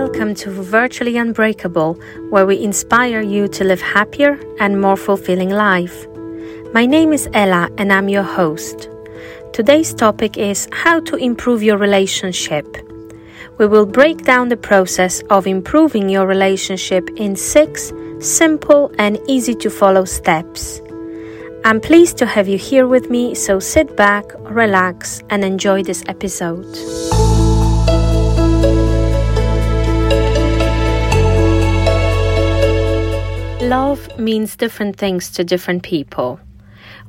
welcome 0.00 0.34
to 0.34 0.50
Virtually 0.50 1.16
Unbreakable, 1.16 1.94
where 2.28 2.46
we 2.46 2.60
inspire 2.60 3.20
you 3.20 3.46
to 3.46 3.62
live 3.62 3.80
happier 3.80 4.40
and 4.58 4.80
more 4.80 4.96
fulfilling 4.96 5.50
life. 5.50 6.08
My 6.72 6.84
name 6.84 7.12
is 7.12 7.28
Ela 7.32 7.70
and 7.78 7.92
I'm 7.92 8.08
your 8.08 8.24
host. 8.24 8.88
Today's 9.52 9.94
topic 9.94 10.36
is 10.36 10.66
how 10.72 10.98
to 11.02 11.14
improve 11.14 11.62
your 11.62 11.78
relationship. 11.78 12.66
We 13.58 13.68
will 13.68 13.86
break 13.86 14.24
down 14.24 14.48
the 14.48 14.56
process 14.56 15.22
of 15.30 15.46
improving 15.46 16.08
your 16.08 16.26
relationship 16.26 17.08
in 17.14 17.36
six 17.36 17.92
simple 18.18 18.90
and 18.98 19.20
easy 19.28 19.54
to 19.54 19.70
follow 19.70 20.04
steps. 20.04 20.80
I'm 21.64 21.80
pleased 21.80 22.18
to 22.18 22.26
have 22.26 22.48
you 22.48 22.58
here 22.58 22.88
with 22.88 23.10
me, 23.10 23.36
so 23.36 23.60
sit 23.60 23.96
back, 23.96 24.24
relax, 24.40 25.22
and 25.30 25.44
enjoy 25.44 25.84
this 25.84 26.02
episode. 26.08 26.66
Means 34.18 34.56
different 34.56 34.96
things 34.96 35.30
to 35.32 35.44
different 35.44 35.82
people. 35.82 36.40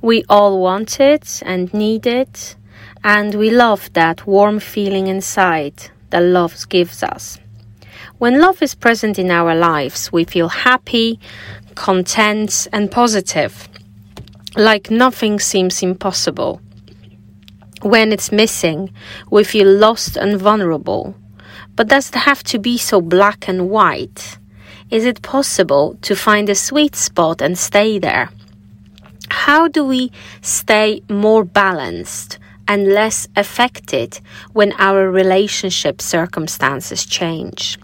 We 0.02 0.23
all 0.30 0.62
want 0.62 1.00
it 1.00 1.41
and 1.46 1.73
need 1.73 2.05
it, 2.05 2.55
and 3.04 3.36
we 3.36 3.50
love 3.50 3.91
that 3.94 4.27
warm 4.27 4.59
feeling 4.59 5.08
inside 5.08 5.90
that 6.10 6.23
love 6.23 6.68
gives 6.70 7.04
us. 7.04 7.40
When 8.18 8.40
love 8.40 8.62
is 8.62 8.76
present 8.76 9.20
in 9.20 9.30
our 9.32 9.55
lives, 9.55 10.12
we 10.12 10.23
feel 10.23 10.48
happy, 10.48 11.20
content, 11.76 12.68
and 12.72 12.91
positive, 12.91 13.68
like 14.55 14.90
nothing 14.90 15.40
seems 15.40 15.84
impossible. 15.84 16.62
When 17.82 18.12
it's 18.12 18.32
missing, 18.32 18.91
we 19.30 19.44
feel 19.44 19.68
lost 19.68 20.18
and 20.18 20.40
vulnerable. 20.40 21.16
But 21.76 21.90
does 21.90 22.10
it 22.10 22.15
have 22.15 22.43
to 22.46 22.58
be 22.58 22.77
so 22.77 23.02
black 23.02 23.48
and 23.48 23.70
white? 23.70 24.37
Is 24.91 25.04
it 25.05 25.22
possible 25.24 25.98
to 26.04 26.16
find 26.16 26.48
a 26.48 26.55
sweet 26.55 26.96
spot 26.96 27.41
and 27.41 27.58
stay 27.58 27.98
there? 27.98 28.30
How 29.30 29.68
do 29.68 29.84
we 29.84 30.12
stay 30.42 31.02
more 31.10 31.44
balanced 31.44 32.38
and 32.68 32.94
less 32.94 33.27
affected 33.36 34.20
when 34.54 34.74
our 34.74 35.10
relationship 35.10 36.02
circumstances 36.02 37.05
change? 37.05 37.80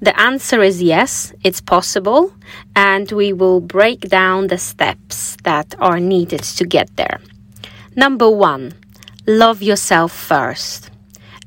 The 0.00 0.18
answer 0.18 0.62
is 0.62 0.82
yes, 0.82 1.32
it's 1.42 1.60
possible, 1.60 2.32
and 2.76 3.10
we 3.10 3.32
will 3.32 3.60
break 3.60 4.02
down 4.02 4.46
the 4.46 4.58
steps 4.58 5.36
that 5.42 5.74
are 5.80 6.00
needed 6.00 6.42
to 6.42 6.64
get 6.64 6.96
there. 6.96 7.20
Number 7.96 8.30
one, 8.30 8.74
love 9.26 9.62
yourself 9.62 10.12
first. 10.12 10.90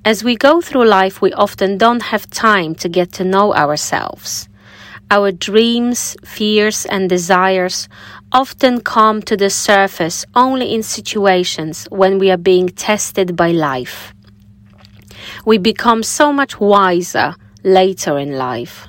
As 0.07 0.23
we 0.23 0.37
go 0.37 0.61
through 0.61 0.85
life, 0.85 1.21
we 1.21 1.33
often 1.33 1.77
don't 1.77 2.01
have 2.01 2.29
time 2.29 2.75
to 2.75 2.87
get 2.87 3.11
to 3.19 3.25
know 3.25 3.53
ourselves. 3.53 4.47
Our 5.11 5.33
dreams, 5.33 6.15
fears, 6.23 6.85
and 6.85 7.09
desires 7.09 7.89
often 8.31 8.79
come 8.79 9.21
to 9.23 9.35
the 9.35 9.49
surface 9.49 10.23
only 10.33 10.73
in 10.73 10.81
situations 10.81 11.89
when 11.91 12.19
we 12.19 12.31
are 12.31 12.37
being 12.37 12.69
tested 12.69 13.35
by 13.35 13.51
life. 13.51 14.13
We 15.45 15.57
become 15.57 16.03
so 16.03 16.31
much 16.31 16.57
wiser 16.57 17.35
later 17.65 18.17
in 18.17 18.37
life. 18.37 18.87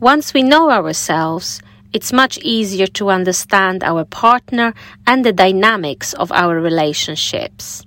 Once 0.00 0.32
we 0.32 0.42
know 0.42 0.70
ourselves, 0.70 1.60
it's 1.92 2.10
much 2.10 2.38
easier 2.38 2.86
to 2.86 3.10
understand 3.10 3.84
our 3.84 4.06
partner 4.06 4.72
and 5.06 5.26
the 5.26 5.32
dynamics 5.34 6.14
of 6.14 6.32
our 6.32 6.58
relationships. 6.58 7.84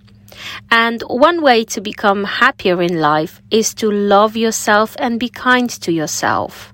And 0.69 1.01
one 1.03 1.41
way 1.41 1.63
to 1.65 1.81
become 1.81 2.23
happier 2.23 2.81
in 2.81 2.99
life 2.99 3.41
is 3.51 3.73
to 3.75 3.91
love 3.91 4.35
yourself 4.37 4.95
and 4.99 5.19
be 5.19 5.29
kind 5.29 5.69
to 5.81 5.91
yourself. 5.91 6.73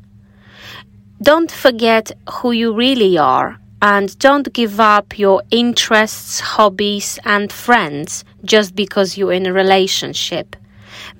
Don't 1.21 1.51
forget 1.51 2.11
who 2.29 2.51
you 2.51 2.73
really 2.73 3.17
are 3.17 3.59
and 3.81 4.17
don't 4.19 4.53
give 4.53 4.79
up 4.79 5.19
your 5.19 5.43
interests, 5.51 6.39
hobbies, 6.39 7.19
and 7.23 7.51
friends 7.51 8.23
just 8.43 8.75
because 8.75 9.17
you're 9.17 9.33
in 9.33 9.45
a 9.45 9.53
relationship. 9.53 10.55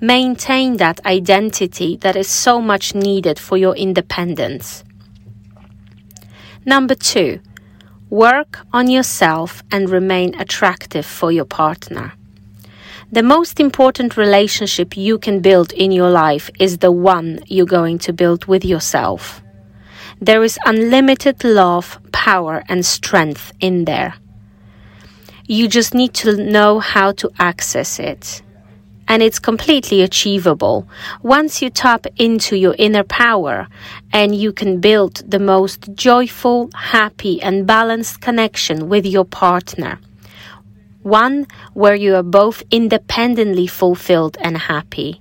Maintain 0.00 0.76
that 0.76 1.04
identity 1.06 1.96
that 1.98 2.16
is 2.16 2.28
so 2.28 2.60
much 2.60 2.94
needed 2.94 3.38
for 3.38 3.56
your 3.56 3.76
independence. 3.76 4.84
Number 6.64 6.94
two, 6.94 7.40
work 8.10 8.58
on 8.72 8.90
yourself 8.90 9.62
and 9.70 9.88
remain 9.88 10.34
attractive 10.38 11.06
for 11.06 11.30
your 11.32 11.44
partner. 11.44 12.12
The 13.10 13.22
most 13.22 13.58
important 13.58 14.18
relationship 14.18 14.94
you 14.94 15.18
can 15.18 15.40
build 15.40 15.72
in 15.72 15.92
your 15.92 16.10
life 16.10 16.50
is 16.60 16.76
the 16.76 16.92
one 16.92 17.40
you're 17.46 17.64
going 17.64 17.98
to 18.00 18.12
build 18.12 18.44
with 18.44 18.66
yourself. 18.66 19.40
There 20.20 20.44
is 20.44 20.58
unlimited 20.66 21.42
love, 21.42 21.98
power, 22.12 22.62
and 22.68 22.84
strength 22.84 23.52
in 23.60 23.86
there. 23.86 24.16
You 25.46 25.68
just 25.68 25.94
need 25.94 26.12
to 26.14 26.36
know 26.36 26.80
how 26.80 27.12
to 27.12 27.30
access 27.38 27.98
it. 27.98 28.42
And 29.08 29.22
it's 29.22 29.38
completely 29.38 30.02
achievable 30.02 30.86
once 31.22 31.62
you 31.62 31.70
tap 31.70 32.06
into 32.16 32.58
your 32.58 32.74
inner 32.78 33.04
power 33.04 33.68
and 34.12 34.34
you 34.34 34.52
can 34.52 34.80
build 34.80 35.22
the 35.26 35.38
most 35.38 35.94
joyful, 35.94 36.68
happy, 36.74 37.40
and 37.40 37.66
balanced 37.66 38.20
connection 38.20 38.90
with 38.90 39.06
your 39.06 39.24
partner. 39.24 39.98
One 41.08 41.46
where 41.72 41.94
you 41.94 42.14
are 42.16 42.28
both 42.40 42.62
independently 42.70 43.66
fulfilled 43.66 44.36
and 44.40 44.56
happy 44.56 45.20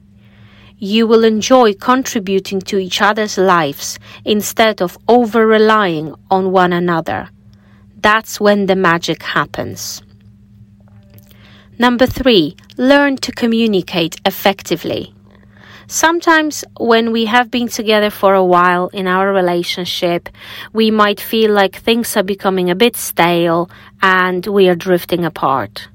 you 0.80 1.08
will 1.08 1.24
enjoy 1.24 1.74
contributing 1.74 2.62
to 2.62 2.78
each 2.78 3.02
other's 3.02 3.38
lives 3.38 3.98
instead 4.24 4.82
of 4.82 4.98
over 5.08 5.48
relying 5.48 6.14
on 6.30 6.52
one 6.52 6.72
another. 6.72 7.30
That's 8.00 8.40
when 8.40 8.68
the 8.68 8.76
magic 8.76 9.24
happens. 9.24 10.04
Number 11.80 12.06
three, 12.06 12.56
learn 12.78 13.18
to 13.18 13.32
communicate 13.32 14.18
effectively. 14.26 15.14
Sometimes, 15.90 16.66
when 16.78 17.14
we 17.14 17.26
have 17.26 17.50
been 17.50 17.70
together 17.70 18.10
for 18.10 18.34
a 18.34 18.44
while 18.44 18.90
in 18.90 19.08
our 19.08 19.32
relationship, 19.32 20.28
we 20.74 20.92
might 20.92 21.22
feel 21.22 21.52
like 21.54 21.78
things 21.78 22.18
are 22.18 22.24
becoming 22.24 22.70
a 22.70 22.76
bit 22.76 22.98
stale 22.98 23.70
and 24.02 24.46
we 24.46 24.68
are 24.68 24.76
drifting 24.76 25.24
apart. 25.24 25.88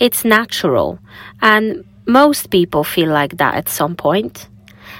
It's 0.00 0.24
natural, 0.24 0.98
and 1.40 1.84
most 2.06 2.50
people 2.50 2.82
feel 2.82 3.10
like 3.10 3.36
that 3.36 3.54
at 3.54 3.68
some 3.68 3.94
point. 3.94 4.48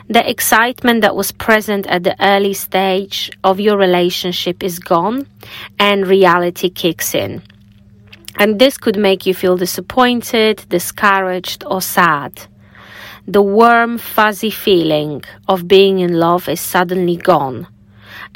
The 0.09 0.29
excitement 0.29 1.01
that 1.01 1.17
was 1.17 1.33
present 1.33 1.89
at 1.89 2.05
the 2.05 2.15
early 2.25 2.55
stage 2.55 3.33
of 3.43 3.59
your 3.59 3.77
relationship 3.77 4.63
is 4.63 4.79
gone 4.79 5.27
and 5.79 6.07
reality 6.07 6.71
kicks 6.71 7.17
in. 7.17 7.43
And 8.37 8.61
this 8.61 8.79
could 8.79 8.97
make 8.97 9.27
you 9.27 9.35
feel 9.35 9.57
disappointed, 9.57 10.65
discouraged, 10.69 11.65
or 11.67 11.83
sad. 11.83 12.47
The 13.31 13.43
warm, 13.43 13.99
fuzzy 13.99 14.51
feeling 14.51 15.23
of 15.47 15.69
being 15.69 16.01
in 16.01 16.19
love 16.19 16.49
is 16.49 16.61
suddenly 16.61 17.15
gone. 17.15 17.69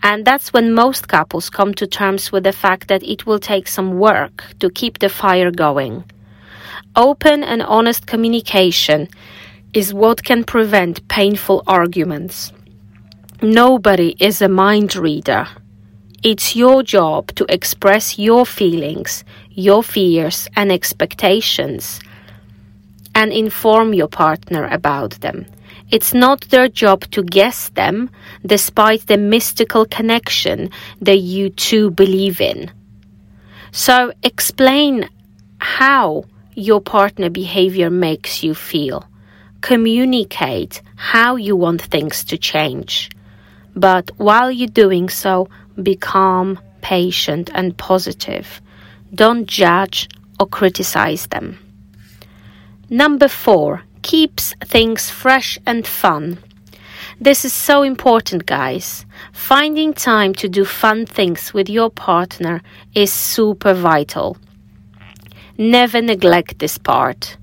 And 0.05 0.25
that's 0.25 0.53
when 0.53 0.73
most 0.73 1.09
couples 1.09 1.51
come 1.51 1.75
to 1.75 1.87
terms 1.89 2.31
with 2.31 2.45
the 2.45 2.53
fact 2.53 2.87
that 2.87 3.03
it 3.03 3.27
will 3.27 3.41
take 3.41 3.67
some 3.67 3.99
work 3.99 4.45
to 4.61 4.71
keep 4.71 5.01
the 5.01 5.09
fire 5.09 5.51
going. 5.51 6.05
Open 6.95 7.43
and 7.43 7.61
honest 7.65 8.07
communication 8.07 9.09
is 9.73 9.93
what 9.93 10.23
can 10.23 10.45
prevent 10.45 11.09
painful 11.09 11.65
arguments. 11.67 12.53
Nobody 13.43 14.15
is 14.21 14.41
a 14.41 14.49
mind 14.49 14.95
reader. 14.95 15.49
It's 16.23 16.55
your 16.55 16.85
job 16.85 17.35
to 17.35 17.45
express 17.49 18.17
your 18.17 18.47
feelings, 18.47 19.25
your 19.51 19.83
fears, 19.83 20.47
and 20.55 20.71
expectations 20.71 21.99
and 23.15 23.33
inform 23.33 23.95
your 23.95 24.09
partner 24.09 24.67
about 24.67 25.13
them. 25.21 25.47
It's 25.91 26.15
not 26.15 26.43
their 26.49 26.69
job 26.69 27.03
to 27.13 27.23
guess 27.23 27.69
them, 27.71 28.11
despite 28.45 29.07
the 29.07 29.19
mystical 29.19 29.85
connection 29.85 30.71
that 31.01 31.19
you 31.19 31.51
two 31.51 31.91
believe 31.91 32.41
in. 32.41 32.71
So 33.71 34.13
explain 34.23 35.09
how 35.59 36.25
your 36.55 36.81
partner 36.81 37.31
behavior 37.31 37.91
makes 37.91 38.43
you 38.43 38.55
feel. 38.55 39.05
Communicate 39.61 40.83
how 40.97 41.37
you 41.37 41.57
want 41.57 41.83
things 41.83 42.25
to 42.25 42.39
change. 42.39 43.11
But 43.75 44.11
while 44.17 44.51
you're 44.51 44.69
doing 44.69 45.09
so, 45.09 45.49
be 45.83 45.97
calm, 45.97 46.61
patient, 46.81 47.51
and 47.53 47.77
positive. 47.77 48.61
Don't 49.15 49.47
judge 49.47 50.09
or 50.39 50.47
criticize 50.47 51.27
them. 51.27 51.59
Number 52.91 53.29
four, 53.29 53.83
keeps 54.03 54.55
things 54.61 55.11
fresh 55.11 55.59
and 55.67 55.87
fun. 55.87 56.39
This 57.21 57.45
is 57.45 57.53
so 57.53 57.83
important, 57.83 58.45
guys. 58.47 59.07
Finding 59.33 59.95
time 59.95 60.35
to 60.35 60.49
do 60.49 60.65
fun 60.65 61.07
things 61.07 61.55
with 61.55 61.69
your 61.71 61.91
partner 61.91 62.61
is 62.95 63.13
super 63.13 63.73
vital. 63.73 64.37
Never 65.57 66.03
neglect 66.03 66.59
this 66.59 66.77
part. 66.79 67.37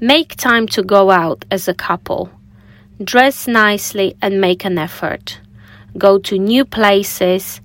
Make 0.00 0.36
time 0.36 0.66
to 0.68 0.82
go 0.82 1.10
out 1.10 1.44
as 1.50 1.68
a 1.68 1.74
couple. 1.74 2.30
dress 3.02 3.48
nicely 3.48 4.16
and 4.22 4.40
make 4.40 4.64
an 4.64 4.78
effort. 4.78 5.40
Go 5.98 6.18
to 6.18 6.38
new 6.38 6.64
places, 6.64 7.60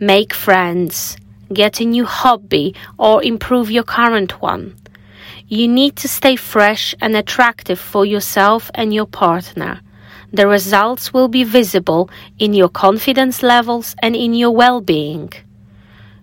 make 0.00 0.34
friends, 0.34 1.16
get 1.52 1.80
a 1.80 1.84
new 1.84 2.04
hobby, 2.04 2.74
or 2.98 3.22
improve 3.22 3.70
your 3.70 3.84
current 3.84 4.40
one. 4.42 4.74
You 5.46 5.68
need 5.68 5.96
to 5.96 6.08
stay 6.08 6.36
fresh 6.36 6.94
and 7.02 7.14
attractive 7.14 7.78
for 7.78 8.06
yourself 8.06 8.70
and 8.74 8.94
your 8.94 9.04
partner. 9.06 9.80
The 10.32 10.48
results 10.48 11.12
will 11.12 11.28
be 11.28 11.44
visible 11.44 12.08
in 12.38 12.54
your 12.54 12.70
confidence 12.70 13.42
levels 13.42 13.94
and 14.02 14.16
in 14.16 14.32
your 14.32 14.52
well 14.52 14.80
being. 14.80 15.32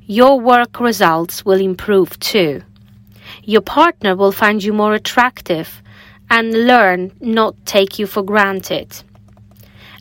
Your 0.07 0.39
work 0.39 0.79
results 0.79 1.45
will 1.45 1.61
improve 1.61 2.19
too. 2.19 2.63
Your 3.43 3.61
partner 3.61 4.15
will 4.15 4.31
find 4.31 4.63
you 4.63 4.73
more 4.73 4.95
attractive 4.95 5.81
and 6.29 6.65
learn 6.65 7.11
not 7.21 7.55
take 7.65 7.99
you 7.99 8.07
for 8.07 8.23
granted. 8.23 9.03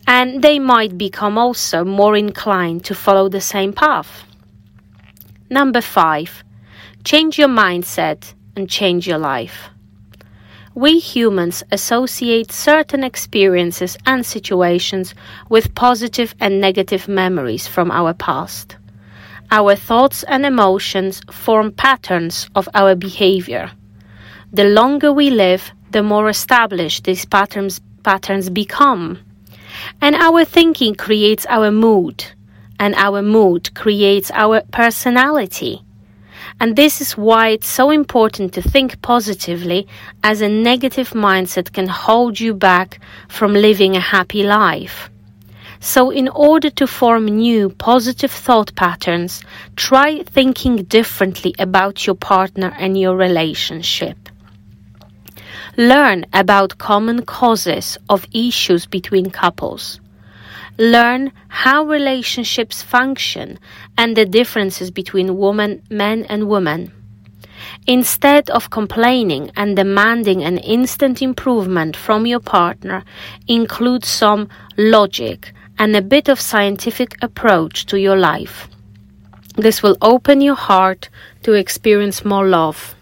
And 0.06 0.42
they 0.42 0.58
might 0.58 0.96
become 0.96 1.36
also 1.36 1.84
more 1.84 2.16
inclined 2.16 2.86
to 2.86 2.94
follow 2.94 3.28
the 3.28 3.40
same 3.40 3.74
path. 3.74 4.24
Number 5.50 5.82
five, 5.82 6.42
change 7.04 7.38
your 7.38 7.48
mindset 7.48 8.32
and 8.56 8.68
change 8.68 9.06
your 9.06 9.18
life. 9.18 9.70
We 10.74 10.98
humans 10.98 11.64
associate 11.72 12.52
certain 12.52 13.02
experiences 13.02 13.98
and 14.06 14.24
situations 14.24 15.14
with 15.48 15.74
positive 15.74 16.34
and 16.40 16.60
negative 16.60 17.08
memories 17.08 17.66
from 17.66 17.90
our 17.90 18.14
past. 18.14 18.76
Our 19.50 19.74
thoughts 19.74 20.22
and 20.22 20.46
emotions 20.46 21.22
form 21.30 21.72
patterns 21.72 22.48
of 22.54 22.68
our 22.72 22.94
behavior. 22.94 23.72
The 24.52 24.64
longer 24.64 25.12
we 25.12 25.30
live, 25.30 25.72
the 25.90 26.04
more 26.04 26.28
established 26.28 27.04
these 27.04 27.24
patterns, 27.24 27.80
patterns 28.04 28.48
become. 28.48 29.18
And 30.00 30.14
our 30.14 30.44
thinking 30.44 30.94
creates 30.94 31.46
our 31.48 31.72
mood, 31.72 32.24
and 32.78 32.94
our 32.94 33.22
mood 33.22 33.74
creates 33.74 34.30
our 34.32 34.62
personality. 34.72 35.82
And 36.58 36.74
this 36.74 37.00
is 37.00 37.16
why 37.16 37.48
it's 37.48 37.68
so 37.68 37.90
important 37.90 38.54
to 38.54 38.62
think 38.62 39.00
positively, 39.02 39.86
as 40.24 40.40
a 40.40 40.48
negative 40.48 41.10
mindset 41.10 41.72
can 41.72 41.86
hold 41.86 42.40
you 42.40 42.54
back 42.54 43.00
from 43.28 43.52
living 43.52 43.94
a 43.94 44.00
happy 44.00 44.42
life. 44.42 45.10
So, 45.82 46.10
in 46.10 46.28
order 46.28 46.68
to 46.70 46.86
form 46.86 47.24
new 47.24 47.70
positive 47.70 48.30
thought 48.30 48.74
patterns, 48.74 49.42
try 49.76 50.22
thinking 50.24 50.84
differently 50.84 51.54
about 51.58 52.06
your 52.06 52.16
partner 52.16 52.74
and 52.78 53.00
your 53.00 53.16
relationship. 53.16 54.18
Learn 55.78 56.26
about 56.34 56.76
common 56.76 57.24
causes 57.24 57.96
of 58.10 58.26
issues 58.34 58.84
between 58.84 59.30
couples. 59.30 60.00
Learn 60.80 61.32
how 61.48 61.84
relationships 61.84 62.82
function 62.82 63.58
and 63.98 64.16
the 64.16 64.24
differences 64.24 64.90
between 64.90 65.36
women, 65.36 65.82
men 65.90 66.24
and 66.24 66.48
women. 66.48 66.90
Instead 67.86 68.48
of 68.48 68.70
complaining 68.70 69.50
and 69.54 69.76
demanding 69.76 70.42
an 70.42 70.56
instant 70.56 71.20
improvement 71.20 71.96
from 71.96 72.24
your 72.24 72.40
partner, 72.40 73.04
include 73.46 74.06
some 74.06 74.48
logic 74.78 75.52
and 75.78 75.94
a 75.94 76.00
bit 76.00 76.30
of 76.30 76.40
scientific 76.40 77.14
approach 77.20 77.84
to 77.84 78.00
your 78.00 78.16
life. 78.16 78.66
This 79.56 79.82
will 79.82 79.98
open 80.00 80.40
your 80.40 80.54
heart 80.54 81.10
to 81.42 81.52
experience 81.52 82.24
more 82.24 82.46
love. 82.46 82.94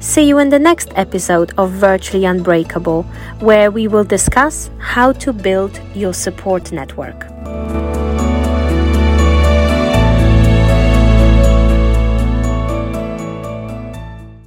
See 0.00 0.28
you 0.28 0.38
in 0.38 0.48
the 0.50 0.58
next 0.58 0.90
episode 0.94 1.54
of 1.56 1.70
Virtually 1.70 2.26
Unbreakable, 2.26 3.04
where 3.40 3.70
we 3.70 3.88
will 3.88 4.04
discuss 4.04 4.68
how 4.78 5.12
to 5.12 5.32
build 5.32 5.80
your 5.94 6.12
support 6.12 6.72
network. 6.72 7.24